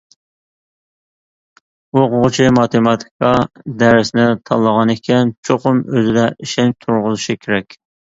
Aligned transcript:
ئوقۇغۇچى 1.97 2.47
ماتېماتىكا 2.59 3.35
دەرسنى 3.85 4.27
تاللىغانىكەن، 4.51 5.37
چوقۇم 5.51 5.87
ئۆزىدە 5.95 6.29
ئىشەنچ 6.37 6.79
تۇرغۇزۇشى 6.85 7.43
كېرەك. 7.47 7.83